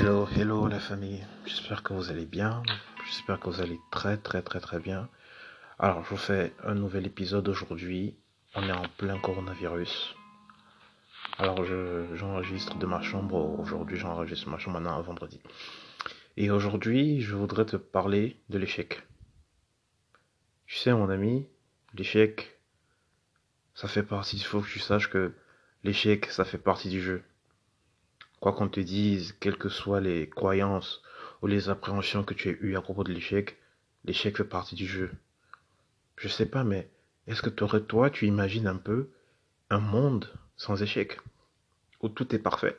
[0.00, 1.22] Hello, hello la famille.
[1.44, 2.62] J'espère que vous allez bien.
[3.04, 5.10] J'espère que vous allez très très très très bien.
[5.78, 8.16] Alors, je vous fais un nouvel épisode aujourd'hui.
[8.54, 10.14] On est en plein coronavirus.
[11.36, 11.66] Alors,
[12.14, 13.60] j'enregistre de ma chambre.
[13.60, 15.38] Aujourd'hui, j'enregistre ma chambre maintenant un vendredi.
[16.38, 19.02] Et aujourd'hui, je voudrais te parler de l'échec.
[20.64, 21.46] Tu sais, mon ami,
[21.92, 22.58] l'échec,
[23.74, 24.38] ça fait partie.
[24.38, 25.34] Il faut que tu saches que
[25.84, 27.22] l'échec, ça fait partie du jeu.
[28.40, 31.02] Quoi qu'on te dise, quelles que soient les croyances
[31.42, 33.58] ou les appréhensions que tu aies eues à propos de l'échec,
[34.04, 35.10] l'échec fait partie du jeu.
[36.16, 36.90] Je sais pas, mais
[37.26, 39.10] est-ce que toi, tu imagines un peu
[39.68, 41.20] un monde sans échec,
[42.00, 42.78] où tout est parfait?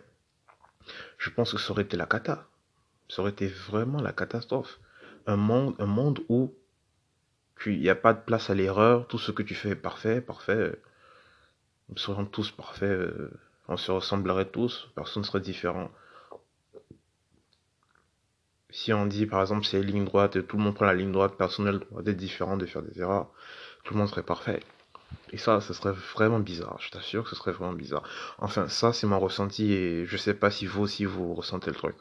[1.19, 2.47] Je pense que ça aurait été la cata.
[3.07, 4.79] Ça aurait été vraiment la catastrophe.
[5.27, 6.55] Un monde, un monde où
[7.67, 10.21] il n'y a pas de place à l'erreur, tout ce que tu fais est parfait,
[10.21, 10.75] parfait.
[11.89, 12.89] Nous serons tous parfaits.
[12.89, 13.31] Euh,
[13.71, 15.89] on se ressemblerait tous, personne ne serait différent.
[18.69, 21.13] Si on dit par exemple c'est ligne droite et tout le monde prend la ligne
[21.13, 23.31] droite, personne n'a le droit d'être différent, de faire des erreurs,
[23.85, 24.59] tout le monde serait parfait.
[25.31, 26.77] Et ça, ce serait vraiment bizarre.
[26.79, 28.03] Je t'assure que ce serait vraiment bizarre.
[28.39, 31.75] Enfin, ça, c'est mon ressenti et je sais pas si vous aussi vous ressentez le
[31.75, 31.95] truc.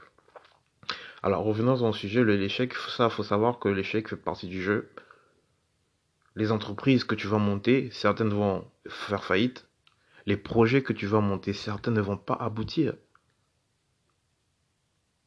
[1.22, 4.90] Alors, revenons au sujet, l'échec, ça, faut savoir que l'échec fait partie du jeu.
[6.36, 9.66] Les entreprises que tu vas monter, certaines vont faire faillite,
[10.26, 12.94] les projets que tu vas monter, certains ne vont pas aboutir.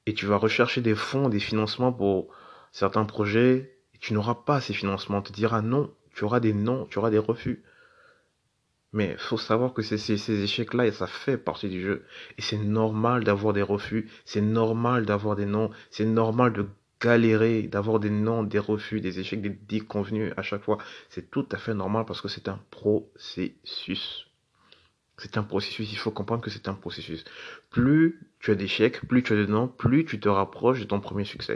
[0.06, 2.28] Et tu vas rechercher des fonds, des financements pour
[2.72, 5.20] certains projets, et tu n'auras pas ces financements.
[5.20, 7.64] On te dira non, tu auras des non, tu auras des refus.
[8.94, 12.06] Mais il faut savoir que ces, échecs-là, ça fait partie du jeu.
[12.38, 16.68] Et c'est normal d'avoir des refus, c'est normal d'avoir des non, c'est normal de
[17.02, 20.78] galérer, d'avoir des non, des refus, des échecs, des déconvenus à chaque fois.
[21.10, 24.28] C'est tout à fait normal parce que c'est un processus.
[25.24, 27.24] C'est un processus, il faut comprendre que c'est un processus.
[27.70, 31.00] Plus tu as d'échecs, plus tu as de non, plus tu te rapproches de ton
[31.00, 31.56] premier succès.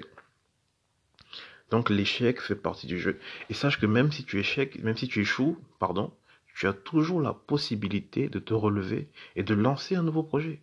[1.70, 3.19] Donc l'échec fait partie du jeu.
[3.50, 6.14] Et sache que même si tu échecs, même si tu échoues, pardon,
[6.56, 10.62] tu as toujours la possibilité de te relever et de lancer un nouveau projet.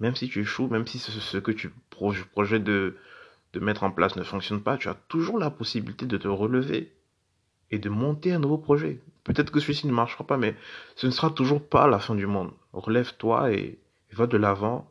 [0.00, 2.96] Même si tu échoues, même si ce que tu projettes de
[3.54, 6.92] mettre en place ne fonctionne pas, tu as toujours la possibilité de te relever
[7.72, 9.00] et de monter un nouveau projet.
[9.24, 10.54] Peut-être que celui-ci ne marchera pas, mais
[10.94, 12.52] ce ne sera toujours pas la fin du monde.
[12.72, 13.78] Relève-toi et,
[14.12, 14.88] va de l'avant.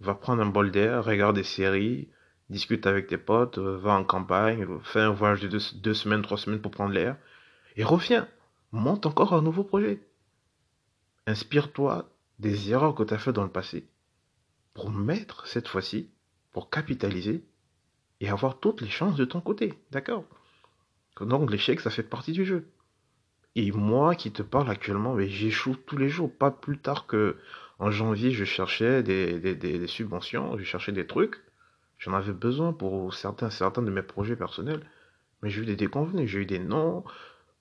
[0.00, 2.08] Va prendre un bol d'air, regarde des séries,
[2.50, 6.36] discute avec tes potes, euh, va en campagne, fais un voyage de deux, semaines, trois
[6.36, 7.16] semaines pour prendre l'air.
[7.76, 8.28] Et reviens,
[8.72, 10.00] monte encore un nouveau projet.
[11.26, 13.88] Inspire-toi des erreurs que tu as faites dans le passé
[14.74, 16.10] pour mettre cette fois-ci,
[16.52, 17.42] pour capitaliser
[18.20, 19.72] et avoir toutes les chances de ton côté.
[19.90, 20.24] D'accord?
[21.24, 22.68] Donc l'échec, ça fait partie du jeu.
[23.54, 26.30] Et moi qui te parle actuellement, mais j'échoue tous les jours.
[26.30, 27.36] Pas plus tard que
[27.78, 31.42] en janvier, je cherchais des, des, des, subventions, je cherchais des trucs.
[31.98, 34.86] J'en avais besoin pour certains, certains de mes projets personnels.
[35.42, 37.04] Mais j'ai eu des déconvenus, j'ai eu des noms.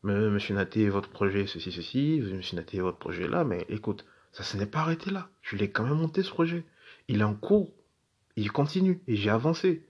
[0.04, 2.22] Monsieur Naté, votre projet, ceci, ceci.
[2.22, 3.44] Monsieur Naté, votre projet là.
[3.44, 5.30] Mais écoute, ça ne s'est pas arrêté là.
[5.42, 6.66] Je l'ai quand même monté ce projet.
[7.08, 7.72] Il est en cours.
[8.36, 9.02] Il continue.
[9.08, 9.86] Et j'ai avancé.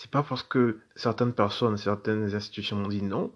[0.00, 3.32] C'est pas parce que certaines personnes, certaines institutions m'ont dit non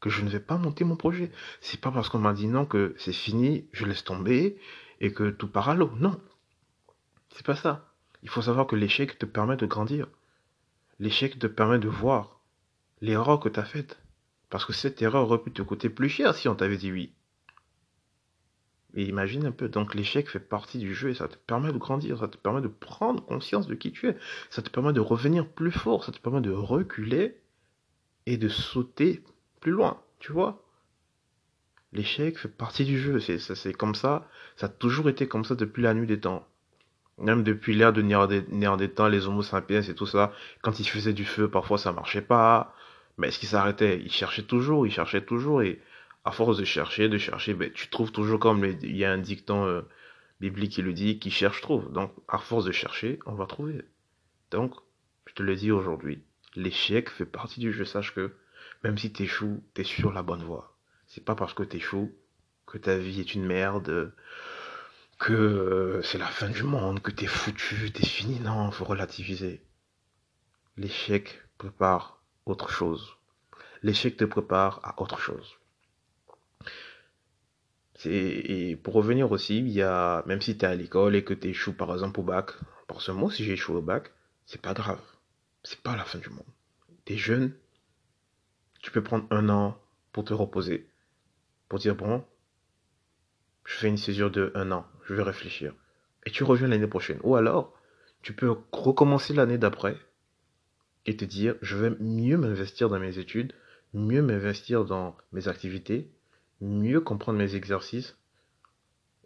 [0.00, 1.30] que je ne vais pas monter mon projet.
[1.60, 4.58] C'est pas parce qu'on m'a dit non que c'est fini, je laisse tomber
[5.00, 5.92] et que tout part à l'eau.
[5.98, 6.20] Non.
[7.32, 7.94] C'est pas ça.
[8.24, 10.08] Il faut savoir que l'échec te permet de grandir.
[10.98, 12.40] L'échec te permet de voir
[13.00, 14.00] l'erreur que tu as faite.
[14.48, 17.12] Parce que cette erreur aurait pu te coûter plus cher si on t'avait dit oui.
[18.94, 21.78] Et imagine un peu, donc l'échec fait partie du jeu et ça te permet de
[21.78, 24.16] grandir, ça te permet de prendre conscience de qui tu es,
[24.50, 27.36] ça te permet de revenir plus fort, ça te permet de reculer
[28.26, 29.22] et de sauter
[29.60, 30.64] plus loin, tu vois.
[31.92, 35.82] L'échec fait partie du jeu, c'est, comme ça, ça a toujours été comme ça depuis
[35.82, 36.46] la nuit des temps.
[37.18, 41.24] Même depuis l'ère de Néandertal, les Homo sapiens et tout ça, quand ils faisaient du
[41.24, 42.74] feu, parfois ça marchait pas,
[43.18, 44.00] mais est-ce qu'ils s'arrêtaient?
[44.00, 45.80] Ils cherchaient toujours, ils cherchaient toujours et
[46.24, 49.18] à force de chercher, de chercher, ben, tu trouves toujours comme il y a un
[49.18, 49.82] dicton euh,
[50.40, 51.92] biblique qui le dit, qui cherche trouve.
[51.92, 53.82] Donc, à force de chercher, on va trouver.
[54.50, 54.74] Donc,
[55.26, 56.22] je te le dis aujourd'hui,
[56.56, 57.84] l'échec fait partie du jeu.
[57.84, 58.32] Sache que
[58.82, 60.76] même si tu échoues, tu es sur la bonne voie.
[61.06, 62.14] C'est pas parce que tu échoues
[62.66, 64.14] que ta vie est une merde,
[65.18, 68.40] que euh, c'est la fin du monde, que tu es foutu, es fini.
[68.40, 69.62] Non, faut relativiser.
[70.76, 73.16] L'échec prépare autre chose.
[73.82, 75.59] L'échec te prépare à autre chose.
[78.06, 81.34] Et pour revenir aussi, il y a, même si tu es à l'école et que
[81.34, 82.50] tu échoues par exemple au bac,
[82.86, 84.12] pour ce mot, si j'échoue au bac,
[84.46, 85.00] c'est pas grave.
[85.62, 86.46] C'est pas la fin du monde.
[87.04, 87.54] Tu es jeune,
[88.80, 89.78] tu peux prendre un an
[90.12, 90.88] pour te reposer,
[91.68, 92.24] pour dire bon,
[93.64, 95.74] je fais une césure de un an, je vais réfléchir.
[96.26, 97.20] Et tu reviens l'année prochaine.
[97.22, 97.76] Ou alors,
[98.22, 99.96] Tu peux recommencer l'année d'après
[101.06, 103.54] et te dire, je vais mieux m'investir dans mes études,
[103.94, 106.10] mieux m'investir dans mes activités,
[106.60, 108.16] mieux comprendre mes exercices,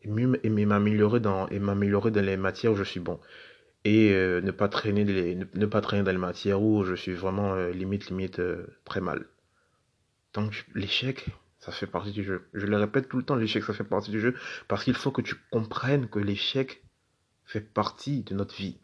[0.04, 3.18] et m'améliorer dans, les matières où je suis bon.
[3.84, 7.54] Et euh, ne, pas traîner ne, pas traîner dans les matières où je suis vraiment
[7.54, 9.26] euh, limite, limite euh, très mal.
[10.32, 11.26] Donc l'échec,
[11.58, 12.46] ça fait partie du jeu.
[12.54, 14.34] Je le répète tout le temps, l'échec, ça fait partie du jeu.
[14.68, 16.82] Parce qu'il faut que tu comprennes que l'échec
[17.44, 18.78] fait partie de notre vie.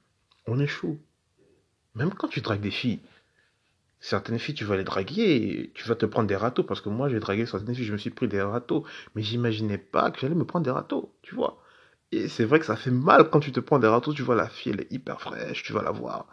[0.47, 0.99] On échoue.
[1.95, 3.01] Même quand tu dragues des filles,
[4.01, 7.09] certaines filles, tu vas les draguer, tu vas te prendre des râteaux, parce que moi,
[7.09, 10.35] j'ai dragué certaines filles, je me suis pris des râteaux, mais j'imaginais pas que j'allais
[10.35, 11.63] me prendre des râteaux, tu vois.
[12.13, 14.35] Et c'est vrai que ça fait mal quand tu te prends des râteaux, tu vois
[14.35, 16.27] la fille, elle est hyper fraîche, tu vas la voir,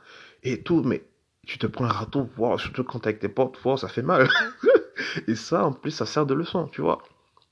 [0.44, 1.04] et tout, mais
[1.46, 4.02] tu te prends un râteau, voir, surtout quand t'es avec tes potes, voir, ça fait
[4.02, 4.30] mal.
[5.28, 7.04] et ça, en plus, ça sert de leçon, tu vois.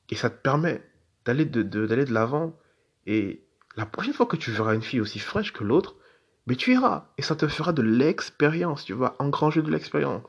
[0.10, 0.82] Et ça te permet
[1.26, 2.58] d'aller de, d'aller de l'avant,
[3.06, 3.44] et
[3.76, 5.96] la prochaine fois que tu verras une fille aussi fraîche que l'autre,
[6.48, 8.86] mais tu iras et ça te fera de l'expérience.
[8.86, 10.24] Tu vas engranger de l'expérience.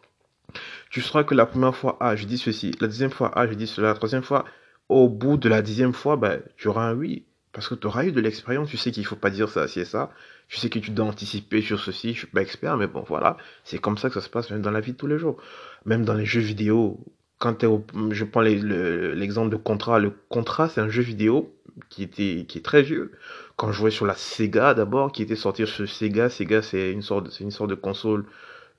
[0.91, 2.73] Tu sauras que la première fois, ah, je dis ceci.
[2.81, 3.89] La deuxième fois, ah, je dis cela.
[3.89, 4.45] La troisième fois,
[4.89, 7.25] au bout de la dixième fois, ben, tu auras un oui.
[7.53, 8.71] Parce que tu auras eu de l'expérience.
[8.71, 10.11] Tu sais qu'il ne faut pas dire ça, c'est ça.
[10.49, 12.15] Tu sais que tu dois anticiper sur ceci.
[12.15, 13.37] Je suis pas expert, mais bon, voilà.
[13.65, 15.37] C'est comme ça que ça se passe même dans la vie de tous les jours.
[15.85, 17.01] Même dans les jeux vidéo.
[17.39, 19.99] Quand es au, je prends l'exemple de Contra.
[19.99, 21.56] Le Contra, c'est un jeu vidéo
[21.88, 23.12] qui était, qui est très vieux
[23.56, 26.28] quand je jouais sur la Sega d'abord, qui était sortie sur Sega.
[26.31, 28.26] Sega, c'est une sorte, c'est une sorte de console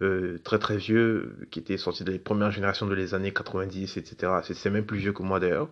[0.01, 3.97] euh, très très vieux, qui était sortie dans les premières générations de les années 90,
[3.97, 4.31] etc.
[4.43, 5.69] C'est même plus vieux que moi d'ailleurs.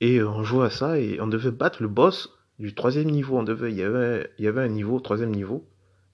[0.00, 3.38] Et on jouait à ça et on devait battre le boss du troisième niveau.
[3.38, 5.66] On devait, il y avait, il y avait un niveau, troisième niveau.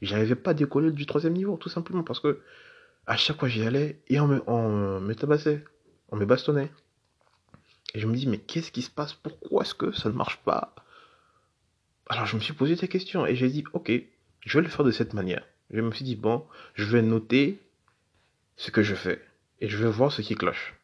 [0.02, 2.40] J'arrivais pas à décoller du troisième niveau, tout simplement parce que
[3.06, 5.64] à chaque fois j'y allais et on me, on me tabassait,
[6.10, 6.70] on me bastonnait.
[7.94, 9.14] Et je me dis, mais qu'est-ce qui se passe?
[9.14, 10.74] Pourquoi est-ce que ça ne marche pas?
[12.08, 13.90] Alors je me suis posé des questions et j'ai dit, ok,
[14.40, 15.44] je vais le faire de cette manière.
[15.70, 16.44] Je me suis dit, bon,
[16.74, 17.58] je vais noter
[18.56, 19.20] ce que je fais
[19.60, 20.74] et je vais voir ce qui cloche.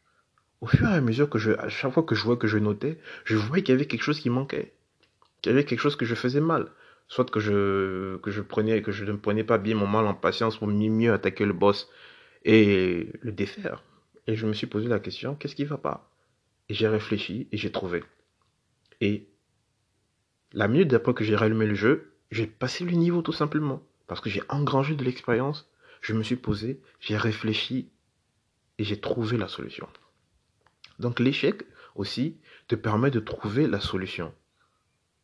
[0.60, 2.58] Au fur et à mesure que je, à chaque fois que je vois que je
[2.58, 4.72] notais, je voyais qu'il y avait quelque chose qui manquait,
[5.40, 6.70] qu'il y avait quelque chose que je faisais mal.
[7.06, 10.58] Soit que je, que je que je ne prenais pas bien mon mal en patience
[10.58, 11.88] pour mieux attaquer le boss
[12.44, 13.82] et le défaire.
[14.26, 16.10] Et je me suis posé la question, qu'est-ce qui va pas?
[16.68, 18.04] Et j'ai réfléchi et j'ai trouvé.
[19.00, 19.28] Et
[20.52, 23.82] la minute d'après que j'ai rallumé le jeu, j'ai passé le niveau tout simplement.
[24.06, 25.70] Parce que j'ai engrangé de l'expérience,
[26.00, 27.90] je me suis posé, j'ai réfléchi
[28.78, 29.88] et j'ai trouvé la solution.
[30.98, 31.62] Donc l'échec
[31.94, 32.38] aussi
[32.68, 34.32] te permet de trouver la solution.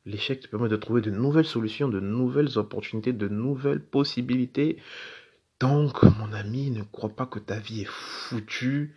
[0.07, 4.79] L'échec te permet de trouver de nouvelles solutions, de nouvelles opportunités, de nouvelles possibilités.
[5.61, 8.95] Donc, mon ami, ne crois pas que ta vie est foutue.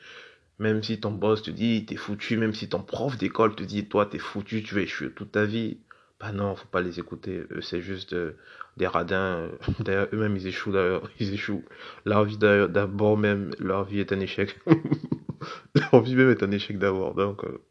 [0.59, 3.87] Même si ton boss te dit t'es foutu, même si ton prof d'école te dit
[3.87, 5.77] toi t'es foutu, tu vas échouer toute ta vie.
[6.19, 7.43] Bah non, faut pas les écouter.
[7.61, 8.35] c'est juste euh,
[8.77, 9.49] des radins.
[9.79, 11.09] D'ailleurs, eux-mêmes, ils échouent d'ailleurs.
[11.19, 11.63] Ils échouent.
[12.05, 14.59] Leur vie d'abord même, leur vie est un échec.
[15.75, 17.13] leur vie même est un échec d'abord.
[17.13, 17.61] Donc, euh,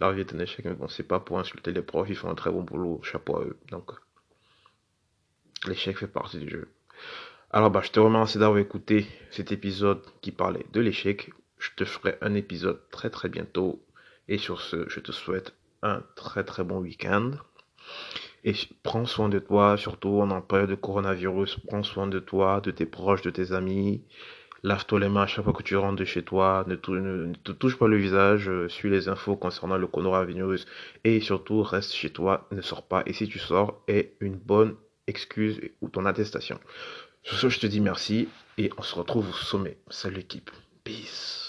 [0.00, 0.64] leur vie est un échec.
[0.64, 2.08] Mais bon, c'est pas pour insulter les profs.
[2.08, 3.00] Ils font un très bon boulot.
[3.02, 3.56] Chapeau à eux.
[3.70, 3.90] Donc,
[5.66, 6.68] l'échec fait partie du jeu.
[7.50, 11.30] Alors, bah, je te remercie d'avoir écouté cet épisode qui parlait de l'échec.
[11.58, 13.82] Je te ferai un épisode très très bientôt.
[14.28, 17.32] Et sur ce, je te souhaite un très très bon week-end.
[18.44, 21.58] Et prends soin de toi, surtout en période de coronavirus.
[21.66, 24.02] Prends soin de toi, de tes proches, de tes amis.
[24.62, 26.64] Lave-toi les mains à chaque fois que tu rentres de chez toi.
[26.66, 28.48] Ne, te touche pas le visage.
[28.48, 30.66] Euh, suis les infos concernant le coronavirus.
[31.04, 32.48] Et surtout, reste chez toi.
[32.52, 33.02] Ne sors pas.
[33.06, 36.58] Et si tu sors, aie une bonne excuse ou ton attestation.
[37.22, 38.28] Sur ce, je te dis merci.
[38.58, 39.76] Et on se retrouve au sommet.
[39.88, 40.50] Salut l'équipe.
[40.84, 41.45] Peace.